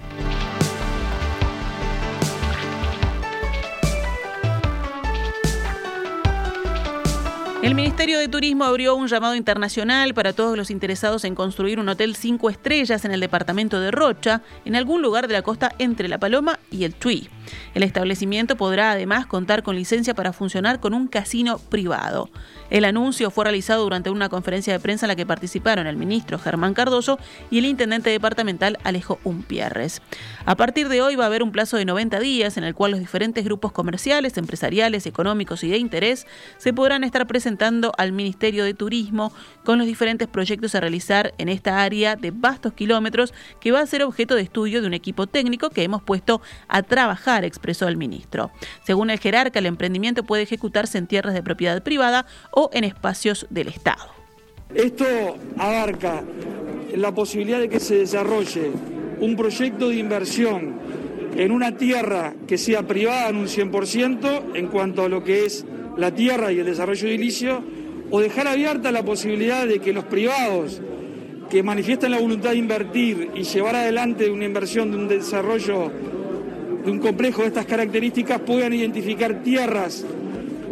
El 7.67 7.75
Ministerio 7.75 8.21
de 8.21 8.29
Turismo 8.29 8.63
abrió 8.63 8.95
un 8.95 9.09
llamado 9.09 9.35
internacional 9.35 10.15
para 10.15 10.33
todos 10.33 10.57
los 10.57 10.71
interesados 10.71 11.25
en 11.25 11.35
construir 11.35 11.81
un 11.81 11.89
hotel 11.89 12.15
cinco 12.15 12.49
estrellas 12.49 13.05
en 13.05 13.11
el 13.11 13.19
departamento 13.19 13.81
de 13.81 13.91
Rocha, 13.91 14.43
en 14.65 14.77
algún 14.77 15.03
lugar 15.03 15.27
de 15.27 15.35
la 15.35 15.43
costa 15.43 15.73
entre 15.81 16.07
La 16.07 16.19
Paloma 16.19 16.61
y 16.71 16.85
el 16.85 16.95
Tui. 16.95 17.29
El 17.75 17.83
establecimiento 17.83 18.57
podrá 18.57 18.93
además 18.93 19.27
contar 19.27 19.65
con 19.65 19.75
licencia 19.75 20.15
para 20.15 20.33
funcionar 20.33 20.79
con 20.79 20.95
un 20.95 21.09
casino 21.09 21.59
privado. 21.59 22.31
El 22.71 22.85
anuncio 22.85 23.31
fue 23.33 23.45
realizado 23.45 23.83
durante 23.83 24.11
una 24.11 24.29
conferencia 24.29 24.73
de 24.73 24.81
prensa 24.81 25.07
en 25.07 25.09
la 25.09 25.17
que 25.17 25.27
participaron 25.27 25.89
el 25.89 25.97
ministro 25.97 26.39
Germán 26.39 26.73
Cardoso 26.73 27.19
y 27.51 27.59
el 27.59 27.67
intendente 27.67 28.11
departamental 28.11 28.79
Alejo 28.85 29.19
Umpierres. 29.25 30.03
A 30.45 30.57
partir 30.57 30.89
de 30.89 31.03
hoy 31.03 31.17
va 31.17 31.25
a 31.25 31.27
haber 31.27 31.43
un 31.43 31.53
plazo 31.53 31.77
de 31.77 31.85
90 31.85 32.21
días 32.21 32.57
en 32.57 32.65
el 32.65 32.75
cual 32.75 32.93
los 32.93 33.01
diferentes 33.01 33.45
grupos 33.45 33.73
comerciales, 33.73 34.37
empresariales, 34.37 35.07
económicos 35.07 35.65
y 35.65 35.69
de 35.69 35.79
interés 35.79 36.27
se 36.59 36.73
podrán 36.73 37.03
estar 37.03 37.27
presentando 37.27 37.56
al 37.97 38.13
Ministerio 38.13 38.65
de 38.65 38.75
Turismo 38.75 39.33
con 39.65 39.79
los 39.79 39.87
diferentes 39.87 40.29
proyectos 40.29 40.75
a 40.75 40.81
realizar 40.81 41.33
en 41.39 41.49
esta 41.49 41.83
área 41.83 42.17
de 42.17 42.31
vastos 42.31 42.73
kilómetros 42.73 43.33
que 43.61 43.73
va 43.73 43.81
a 43.81 43.87
ser 43.87 44.03
objeto 44.03 44.35
de 44.35 44.43
estudio 44.43 44.81
de 44.81 44.87
un 44.87 44.95
equipo 44.95 45.27
técnico 45.27 45.71
que 45.71 45.83
hemos 45.83 46.03
puesto 46.03 46.41
a 46.69 46.83
trabajar, 46.83 47.45
expresó 47.45 47.89
el 47.89 47.97
ministro. 47.97 48.51
Según 48.85 49.11
el 49.11 49.19
jerarca, 49.19 49.59
el 49.59 49.67
emprendimiento 49.67 50.25
puede 50.25 50.43
ejecutarse 50.43 50.99
en 50.99 51.07
tierras 51.07 51.35
de 51.35 51.43
propiedad 51.43 51.83
privada 51.83 52.27
o 52.51 52.71
en 52.73 52.85
espacios 52.85 53.47
del 53.51 53.69
Estado. 53.69 54.05
Esto 54.75 55.05
abarca 55.57 56.23
la 56.95 57.15
posibilidad 57.15 57.61
de 57.61 57.69
que 57.69 57.81
se 57.81 57.97
desarrolle 57.97 58.73
un 59.21 59.37
proyecto 59.37 59.89
de 59.89 59.97
inversión 59.97 60.75
en 61.37 61.53
una 61.53 61.77
tierra 61.77 62.35
que 62.47 62.59
sea 62.59 62.83
privada 62.83 63.29
en 63.29 63.37
un 63.37 63.47
100% 63.47 64.55
en 64.55 64.67
cuanto 64.69 65.03
a 65.03 65.09
lo 65.09 65.23
que 65.23 65.45
es 65.45 65.65
la 65.97 66.15
tierra 66.15 66.53
y 66.53 66.59
el 66.59 66.67
desarrollo 66.67 67.09
edilicio, 67.09 67.63
o 68.11 68.21
dejar 68.21 68.47
abierta 68.49 68.93
la 68.93 69.05
posibilidad 69.05 69.67
de 69.67 69.81
que 69.81 69.93
los 69.93 70.05
privados 70.05 70.81
que 71.51 71.63
manifiestan 71.63 72.11
la 72.11 72.19
voluntad 72.19 72.51
de 72.51 72.57
invertir 72.57 73.31
y 73.35 73.43
llevar 73.43 73.77
adelante 73.77 74.31
una 74.31 74.45
inversión 74.45 74.91
de 74.91 74.97
un 74.97 75.09
desarrollo 75.09 75.91
de 76.85 76.91
un 76.91 76.99
complejo 76.99 77.43
de 77.43 77.49
estas 77.49 77.67
características 77.67 78.41
puedan 78.41 78.73
identificar 78.73 79.43
tierras 79.43 80.05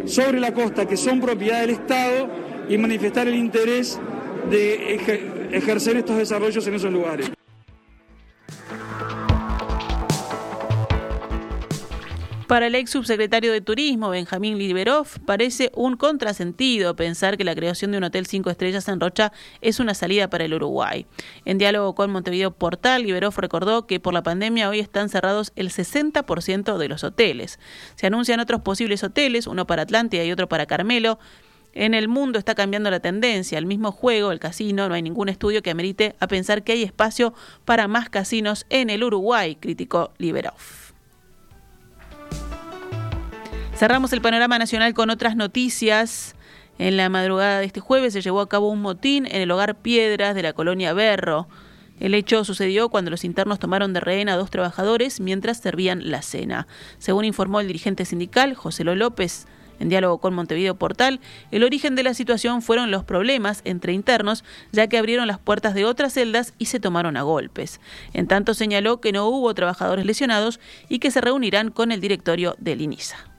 sobre 0.07 0.39
la 0.39 0.53
costa 0.53 0.87
que 0.87 0.97
son 0.97 1.21
propiedad 1.21 1.61
del 1.61 1.71
Estado 1.71 2.29
y 2.69 2.79
manifestar 2.79 3.27
el 3.27 3.35
interés 3.35 3.99
de 4.51 4.95
ejercer 5.53 5.97
estos 5.97 6.17
desarrollos 6.17 6.67
en 6.67 6.75
esos 6.75 6.93
lugares. 6.93 7.31
Para 12.55 12.69
el 12.69 12.77
ex 12.77 12.91
subsecretario 12.91 13.51
de 13.51 13.61
Turismo, 13.61 14.11
Benjamín 14.11 14.59
Liberov, 14.59 15.09
parece 15.27 15.73
un 15.75 15.97
contrasentido 15.97 16.95
pensar 16.95 17.37
que 17.37 17.43
la 17.43 17.57
creación 17.57 17.91
de 17.91 17.99
un 17.99 18.05
hotel 18.05 18.27
cinco 18.27 18.49
estrellas 18.49 18.87
en 18.87 19.01
Rocha 19.01 19.33
es 19.61 19.81
una 19.81 19.93
salida 19.93 20.31
para 20.31 20.45
el 20.45 20.55
Uruguay. 20.55 21.05
En 21.45 21.59
diálogo 21.59 21.97
con 21.97 22.13
Montevideo 22.13 22.53
Portal, 22.53 23.03
Liberov 23.03 23.35
recordó 23.39 23.89
que 23.89 23.99
por 23.99 24.15
la 24.15 24.23
pandemia 24.23 24.69
hoy 24.69 24.79
están 24.79 25.09
cerrados 25.09 25.53
el 25.57 25.71
60% 25.71 26.79
de 26.79 26.89
los 26.89 27.03
hoteles. 27.03 27.59
Se 27.97 28.07
anuncian 28.07 28.39
otros 28.39 28.61
posibles 28.61 29.03
hoteles, 29.03 29.49
uno 29.49 29.67
para 29.67 29.83
Atlántida 29.83 30.23
y 30.23 30.31
otro 30.31 30.49
para 30.49 30.67
Carmelo. 30.67 31.19
En 31.73 31.93
el 31.93 32.07
mundo 32.07 32.39
está 32.39 32.55
cambiando 32.55 32.89
la 32.89 33.01
tendencia. 33.01 33.59
El 33.59 33.67
mismo 33.67 33.91
juego, 33.91 34.31
el 34.31 34.39
casino, 34.39 34.89
no 34.89 34.95
hay 34.95 35.03
ningún 35.03 35.29
estudio 35.29 35.61
que 35.61 35.73
amerite 35.73 36.15
a 36.21 36.29
pensar 36.29 36.63
que 36.63 36.71
hay 36.71 36.85
espacio 36.85 37.35
para 37.65 37.89
más 37.89 38.11
casinos 38.11 38.65
en 38.71 38.91
el 38.91 39.03
Uruguay, 39.03 39.57
criticó 39.57 40.13
Liberov. 40.19 40.84
Cerramos 43.77 44.13
el 44.13 44.21
panorama 44.21 44.57
nacional 44.57 44.95
con 44.95 45.11
otras 45.11 45.35
noticias. 45.35 46.37
En 46.79 46.97
la 46.97 47.09
madrugada 47.09 47.59
de 47.59 47.67
este 47.67 47.81
jueves 47.81 48.13
se 48.13 48.23
llevó 48.23 48.41
a 48.41 48.49
cabo 48.49 48.71
un 48.71 48.81
motín 48.81 49.27
en 49.27 49.43
el 49.43 49.51
hogar 49.51 49.75
Piedras 49.75 50.37
de 50.37 50.45
la 50.45 50.53
colonia 50.53 50.93
Berro. 50.93 51.49
El 51.99 52.15
hecho 52.15 52.45
sucedió 52.45 52.89
cuando 52.89 53.11
los 53.11 53.25
internos 53.25 53.59
tomaron 53.59 53.93
de 53.93 53.99
rehén 53.99 54.29
a 54.29 54.37
dos 54.37 54.51
trabajadores 54.51 55.19
mientras 55.19 55.59
servían 55.59 56.09
la 56.09 56.23
cena. 56.23 56.69
Según 56.99 57.25
informó 57.25 57.59
el 57.59 57.67
dirigente 57.67 58.05
sindical, 58.05 58.55
José 58.55 58.85
López, 58.85 59.49
en 59.81 59.89
diálogo 59.89 60.19
con 60.19 60.35
Montevideo 60.35 60.77
Portal, 60.77 61.19
el 61.51 61.65
origen 61.65 61.97
de 61.97 62.05
la 62.05 62.15
situación 62.15 62.63
fueron 62.63 62.93
los 62.93 63.03
problemas 63.03 63.61
entre 63.65 63.93
internos, 63.93 64.45
ya 64.71 64.87
que 64.87 64.99
abrieron 64.99 65.27
las 65.27 65.41
puertas 65.41 65.75
de 65.75 65.85
otras 65.85 66.13
celdas 66.13 66.55
y 66.59 66.67
se 66.67 66.79
tomaron 66.79 67.17
a 67.17 67.23
golpes. 67.23 67.81
En 68.13 68.29
tanto 68.29 68.55
señaló 68.55 69.01
que 69.01 69.11
no 69.11 69.27
hubo 69.27 69.53
trabajadores 69.53 70.07
lesionados 70.07 70.61
y 70.89 71.01
que 71.01 71.11
se 71.11 71.21
reunirán 71.21 71.73
con 71.73 71.91
el 71.91 72.01
directorio 72.01 72.55
del 72.61 72.81
INISA. 72.81 73.34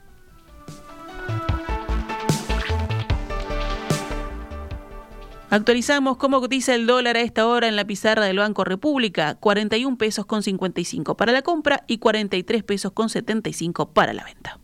Actualizamos 5.56 6.18
cómo 6.18 6.42
cotiza 6.42 6.74
el 6.74 6.86
dólar 6.86 7.16
a 7.16 7.22
esta 7.22 7.46
hora 7.46 7.66
en 7.66 7.76
la 7.76 7.86
pizarra 7.86 8.26
del 8.26 8.36
Banco 8.36 8.62
República, 8.62 9.36
41 9.36 9.96
pesos 9.96 10.26
con 10.26 10.42
55 10.42 11.16
para 11.16 11.32
la 11.32 11.40
compra 11.40 11.82
y 11.86 11.96
43 11.96 12.62
pesos 12.62 12.92
con 12.92 13.08
75 13.08 13.88
para 13.94 14.12
la 14.12 14.24
venta. 14.24 14.60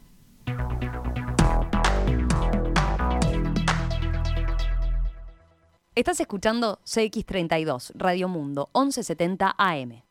Estás 5.95 6.21
escuchando 6.21 6.79
CX32, 6.85 7.93
Radio 7.95 8.29
Mundo, 8.29 8.69
1170 8.75 9.55
AM. 9.57 10.02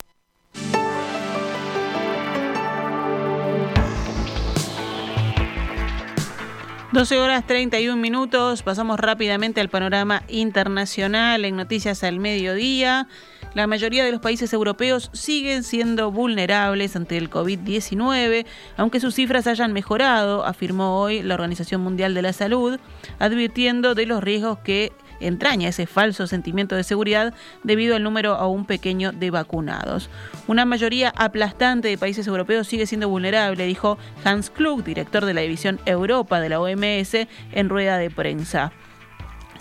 12 6.92 7.20
horas 7.20 7.48
31 7.48 7.96
minutos, 7.96 8.64
pasamos 8.64 9.00
rápidamente 9.00 9.62
al 9.62 9.70
panorama 9.70 10.24
internacional 10.28 11.46
en 11.46 11.56
noticias 11.56 12.04
al 12.04 12.20
mediodía. 12.20 13.08
La 13.54 13.66
mayoría 13.66 14.04
de 14.04 14.12
los 14.12 14.20
países 14.20 14.52
europeos 14.52 15.10
siguen 15.14 15.64
siendo 15.64 16.12
vulnerables 16.12 16.98
ante 16.98 17.16
el 17.16 17.30
COVID-19, 17.30 18.46
aunque 18.76 19.00
sus 19.00 19.16
cifras 19.16 19.48
hayan 19.48 19.72
mejorado, 19.72 20.46
afirmó 20.46 21.00
hoy 21.00 21.24
la 21.24 21.36
Organización 21.36 21.80
Mundial 21.80 22.14
de 22.14 22.24
la 22.24 22.34
Salud, 22.34 22.78
advirtiendo 23.20 23.96
de 23.96 24.06
los 24.06 24.22
riesgos 24.22 24.60
que 24.60 24.92
entraña 25.22 25.70
ese 25.70 25.88
falso 25.88 26.28
sentimiento 26.28 26.76
de 26.76 26.84
seguridad 26.84 27.34
debido 27.64 27.96
al 27.96 28.04
número 28.04 28.34
aún 28.34 28.66
pequeño 28.66 29.12
de 29.12 29.32
vacunados. 29.32 30.10
Una 30.48 30.66
mayoría 30.66 31.14
aplastante 31.16 31.88
de 31.88 31.98
países 31.98 32.28
europeos 32.28 32.68
sigue 32.68 32.86
siendo 32.86 33.10
vulnerable, 33.10 33.66
dijo 33.66 33.98
Hans 34.24 34.50
Klug, 34.50 34.84
director 34.84 35.26
de 35.26 35.34
la 35.34 35.42
División 35.42 35.80
Europa 35.86 36.40
de 36.40 36.50
la 36.50 36.60
OMS, 36.60 37.28
en 37.52 37.70
rueda 37.70 37.98
de 37.98 38.10
prensa. 38.10 38.72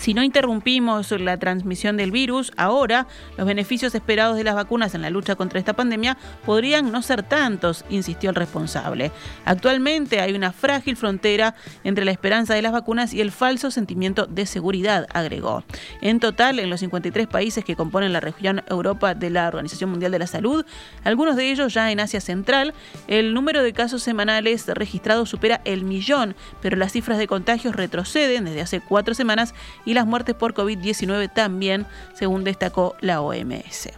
Si 0.01 0.15
no 0.15 0.23
interrumpimos 0.23 1.11
la 1.11 1.37
transmisión 1.37 1.99
del 1.99 2.11
virus, 2.11 2.53
ahora 2.57 3.07
los 3.37 3.47
beneficios 3.47 3.95
esperados 3.95 4.39
de 4.39 4.45
las 4.45 4.55
vacunas 4.55 4.95
en 4.95 5.03
la 5.03 5.11
lucha 5.11 5.37
contra 5.37 5.59
esta 5.59 5.75
pandemia 5.75 6.17
podrían 6.47 6.91
no 6.91 7.03
ser 7.03 7.23
tantos, 7.23 7.85
insistió 7.91 8.31
el 8.31 8.37
responsable. 8.37 9.13
Actualmente 9.45 10.21
hay 10.21 10.33
una 10.33 10.53
frágil 10.53 10.97
frontera 10.97 11.55
entre 11.85 12.07
la 12.07 12.13
esperanza 12.13 12.55
de 12.55 12.63
las 12.63 12.73
vacunas 12.73 13.13
y 13.13 13.21
el 13.21 13.31
falso 13.31 13.71
sentimiento 13.71 14.25
de 14.25 14.47
seguridad, 14.47 15.07
agregó. 15.13 15.65
En 16.01 16.19
total, 16.19 16.61
en 16.61 16.71
los 16.71 16.81
53 16.81 17.27
países 17.27 17.63
que 17.63 17.77
componen 17.77 18.15
la 18.15 18.21
región 18.21 18.63
Europa 18.71 19.15
de 19.15 19.29
la 19.29 19.49
Organización 19.49 19.91
Mundial 19.91 20.13
de 20.13 20.19
la 20.19 20.27
Salud, 20.27 20.65
algunos 21.05 21.37
de 21.37 21.51
ellos 21.51 21.75
ya 21.75 21.93
en 21.93 22.01
Asia 22.01 22.23
Central, 22.23 22.73
el 23.07 23.35
número 23.35 23.63
de 23.63 23.75
casos 23.75 24.03
semanales 24.03 24.67
registrados 24.67 25.29
supera 25.29 25.61
el 25.67 25.85
millón, 25.85 26.37
pero 26.63 26.79
las 26.79 26.93
cifras 26.93 27.19
de 27.19 27.27
contagios 27.27 27.77
retroceden 27.77 28.47
desde 28.47 28.63
hace 28.63 28.81
cuatro 28.81 29.13
semanas 29.13 29.53
y 29.90 29.90
las 29.95 30.07
muertes 30.07 30.35
por 30.35 30.55
COVID-19 30.55 31.33
también, 31.33 31.87
según 32.15 32.45
destacó 32.45 32.97
la 33.01 33.21
OMS. 33.21 33.91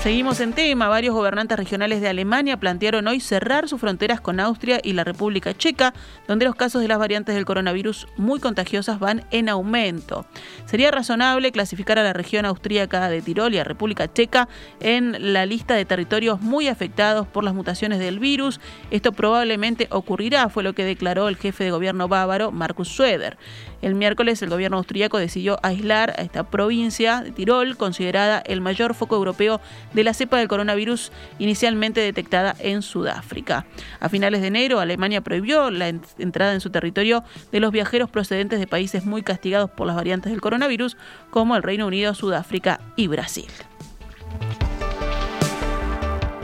Seguimos 0.00 0.38
en 0.38 0.52
tema. 0.52 0.86
Varios 0.86 1.12
gobernantes 1.12 1.58
regionales 1.58 2.00
de 2.00 2.08
Alemania 2.08 2.56
plantearon 2.56 3.08
hoy 3.08 3.18
cerrar 3.18 3.68
sus 3.68 3.80
fronteras 3.80 4.20
con 4.20 4.38
Austria 4.38 4.80
y 4.80 4.92
la 4.92 5.02
República 5.02 5.56
Checa, 5.56 5.92
donde 6.28 6.44
los 6.44 6.54
casos 6.54 6.80
de 6.80 6.86
las 6.86 7.00
variantes 7.00 7.34
del 7.34 7.44
coronavirus 7.44 8.06
muy 8.16 8.38
contagiosas 8.38 9.00
van 9.00 9.24
en 9.32 9.48
aumento. 9.48 10.24
Sería 10.66 10.92
razonable 10.92 11.50
clasificar 11.50 11.98
a 11.98 12.04
la 12.04 12.12
región 12.12 12.46
austríaca 12.46 13.10
de 13.10 13.20
Tirol 13.22 13.54
y 13.54 13.58
a 13.58 13.64
República 13.64 14.10
Checa 14.10 14.48
en 14.78 15.32
la 15.32 15.46
lista 15.46 15.74
de 15.74 15.84
territorios 15.84 16.40
muy 16.40 16.68
afectados 16.68 17.26
por 17.26 17.42
las 17.42 17.52
mutaciones 17.52 17.98
del 17.98 18.20
virus. 18.20 18.60
Esto 18.92 19.10
probablemente 19.10 19.88
ocurrirá, 19.90 20.48
fue 20.48 20.62
lo 20.62 20.74
que 20.74 20.84
declaró 20.84 21.26
el 21.28 21.36
jefe 21.36 21.64
de 21.64 21.72
gobierno 21.72 22.06
bávaro, 22.06 22.52
Markus 22.52 22.88
Söder. 22.88 23.36
El 23.80 23.94
miércoles 23.94 24.42
el 24.42 24.50
gobierno 24.50 24.78
austríaco 24.78 25.18
decidió 25.18 25.58
aislar 25.62 26.10
a 26.10 26.22
esta 26.22 26.50
provincia 26.50 27.22
de 27.22 27.30
Tirol, 27.30 27.76
considerada 27.76 28.40
el 28.40 28.60
mayor 28.60 28.94
foco 28.94 29.16
europeo 29.16 29.60
de 29.92 30.04
la 30.04 30.14
cepa 30.14 30.38
del 30.38 30.48
coronavirus 30.48 31.12
inicialmente 31.38 32.00
detectada 32.00 32.56
en 32.58 32.82
Sudáfrica. 32.82 33.66
A 34.00 34.08
finales 34.08 34.40
de 34.40 34.48
enero, 34.48 34.80
Alemania 34.80 35.20
prohibió 35.20 35.70
la 35.70 35.88
entrada 35.88 36.54
en 36.54 36.60
su 36.60 36.70
territorio 36.70 37.22
de 37.52 37.60
los 37.60 37.70
viajeros 37.70 38.10
procedentes 38.10 38.58
de 38.58 38.66
países 38.66 39.04
muy 39.04 39.22
castigados 39.22 39.70
por 39.70 39.86
las 39.86 39.96
variantes 39.96 40.32
del 40.32 40.40
coronavirus, 40.40 40.96
como 41.30 41.56
el 41.56 41.62
Reino 41.62 41.86
Unido, 41.86 42.14
Sudáfrica 42.14 42.80
y 42.96 43.06
Brasil. 43.06 43.46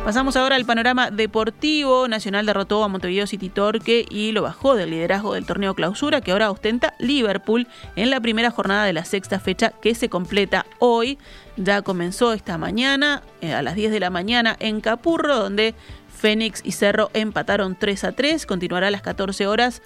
Pasamos 0.05 0.37
ahora 0.37 0.57
al 0.57 0.67
panorama 0.67 1.11
deportivo. 1.11 2.09
Nacional 2.09 2.45
derrotó 2.45 2.85
a 2.85 2.88
Montevideo 2.88 3.27
City 3.27 3.49
Torque 3.49 4.05
y 4.11 4.33
lo 4.33 4.43
bajó 4.43 4.75
del 4.75 4.90
liderazgo 4.90 5.33
del 5.33 5.47
torneo 5.47 5.75
clausura 5.75 6.21
que 6.21 6.33
ahora 6.33 6.51
ostenta 6.51 6.93
Liverpool 6.99 7.67
en 7.97 8.11
la 8.11 8.21
primera 8.21 8.51
jornada 8.51 8.85
de 8.85 8.93
la 8.93 9.07
sexta 9.07 9.40
fecha 9.40 9.71
que 9.81 9.95
se 9.95 10.11
completa 10.11 10.67
hoy. 10.79 11.17
Ya 11.57 11.81
comenzó 11.81 12.35
esta 12.35 12.59
mañana 12.59 13.23
eh, 13.40 13.55
a 13.55 13.62
las 13.62 13.77
10 13.77 13.93
de 13.93 14.01
la 14.01 14.11
mañana 14.11 14.57
en 14.61 14.83
Capurro 14.83 15.38
donde 15.38 15.75
Fénix 16.14 16.61
y 16.62 16.73
Cerro 16.73 17.11
empataron 17.14 17.75
3 17.75 18.05
a 18.05 18.12
3. 18.12 18.45
Continuará 18.45 18.88
a 18.88 18.90
las 18.90 19.01
14 19.01 19.47
horas 19.47 19.81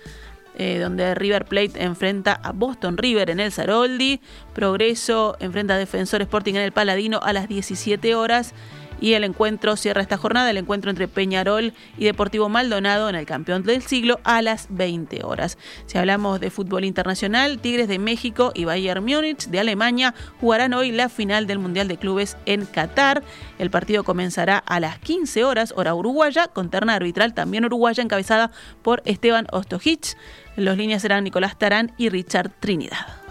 eh, 0.56 0.80
donde 0.80 1.14
River 1.14 1.44
Plate 1.44 1.80
enfrenta 1.84 2.32
a 2.32 2.50
Boston 2.50 2.98
River 2.98 3.30
en 3.30 3.38
el 3.38 3.52
Saroldi. 3.52 4.20
Progreso 4.52 5.36
enfrenta 5.38 5.74
a 5.74 5.78
Defensor 5.78 6.22
Sporting 6.22 6.54
en 6.54 6.62
el 6.62 6.72
Paladino 6.72 7.20
a 7.22 7.32
las 7.32 7.46
17 7.48 8.16
horas. 8.16 8.52
Y 9.00 9.14
el 9.14 9.24
encuentro 9.24 9.76
cierra 9.76 10.02
esta 10.02 10.16
jornada, 10.16 10.50
el 10.50 10.56
encuentro 10.56 10.90
entre 10.90 11.08
Peñarol 11.08 11.72
y 11.96 12.04
Deportivo 12.04 12.48
Maldonado 12.48 13.08
en 13.08 13.14
el 13.14 13.26
campeón 13.26 13.62
del 13.62 13.82
siglo 13.82 14.20
a 14.24 14.42
las 14.42 14.66
20 14.70 15.24
horas. 15.24 15.58
Si 15.86 15.98
hablamos 15.98 16.40
de 16.40 16.50
fútbol 16.50 16.84
internacional, 16.84 17.58
Tigres 17.58 17.88
de 17.88 17.98
México 17.98 18.52
y 18.54 18.64
Bayern 18.64 19.04
Múnich 19.04 19.46
de 19.46 19.60
Alemania 19.60 20.14
jugarán 20.40 20.74
hoy 20.74 20.90
la 20.90 21.08
final 21.08 21.46
del 21.46 21.58
Mundial 21.58 21.88
de 21.88 21.96
Clubes 21.96 22.36
en 22.46 22.66
Qatar. 22.66 23.22
El 23.58 23.70
partido 23.70 24.04
comenzará 24.04 24.58
a 24.58 24.80
las 24.80 24.98
15 24.98 25.44
horas, 25.44 25.72
hora 25.76 25.94
uruguaya, 25.94 26.48
con 26.48 26.70
terna 26.70 26.94
arbitral 26.94 27.34
también 27.34 27.64
uruguaya 27.64 28.02
encabezada 28.02 28.50
por 28.82 29.02
Esteban 29.04 29.46
Ostojic. 29.52 30.16
Los 30.56 30.76
líneas 30.76 31.02
serán 31.02 31.24
Nicolás 31.24 31.58
Tarán 31.58 31.92
y 31.98 32.08
Richard 32.08 32.50
Trinidad. 32.60 33.27